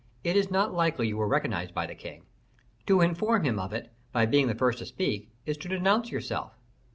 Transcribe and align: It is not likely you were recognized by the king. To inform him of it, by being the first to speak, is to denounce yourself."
It 0.23 0.35
is 0.35 0.49
not 0.49 0.73
likely 0.73 1.09
you 1.09 1.17
were 1.17 1.27
recognized 1.27 1.75
by 1.75 1.85
the 1.85 1.93
king. 1.93 2.23
To 2.87 3.01
inform 3.01 3.43
him 3.43 3.59
of 3.59 3.71
it, 3.71 3.93
by 4.11 4.25
being 4.25 4.47
the 4.47 4.55
first 4.55 4.79
to 4.79 4.87
speak, 4.87 5.29
is 5.45 5.57
to 5.57 5.67
denounce 5.69 6.09
yourself." 6.09 6.53